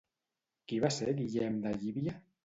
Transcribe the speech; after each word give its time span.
Qui 0.71 0.79
va 0.85 0.89
ser 0.95 1.13
Guillem 1.19 1.59
de 1.65 1.75
Llívia? 1.83 2.17